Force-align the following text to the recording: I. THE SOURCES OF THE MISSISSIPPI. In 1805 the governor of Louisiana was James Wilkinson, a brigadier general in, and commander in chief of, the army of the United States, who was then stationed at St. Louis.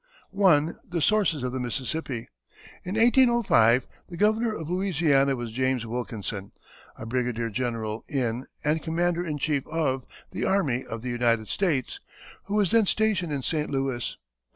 I. 0.35 0.69
THE 0.89 0.99
SOURCES 0.99 1.43
OF 1.43 1.51
THE 1.53 1.59
MISSISSIPPI. 1.59 2.27
In 2.83 2.95
1805 2.95 3.85
the 4.09 4.17
governor 4.17 4.51
of 4.51 4.67
Louisiana 4.67 5.35
was 5.35 5.51
James 5.51 5.85
Wilkinson, 5.85 6.53
a 6.95 7.05
brigadier 7.05 7.51
general 7.51 8.03
in, 8.09 8.47
and 8.63 8.81
commander 8.81 9.23
in 9.23 9.37
chief 9.37 9.61
of, 9.67 10.03
the 10.31 10.43
army 10.43 10.83
of 10.83 11.03
the 11.03 11.09
United 11.11 11.49
States, 11.49 11.99
who 12.45 12.55
was 12.55 12.71
then 12.71 12.87
stationed 12.87 13.31
at 13.31 13.45
St. 13.45 13.69
Louis. 13.69 14.17